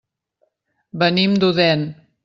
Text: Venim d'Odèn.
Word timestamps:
Venim 1.05 1.37
d'Odèn. 1.45 1.89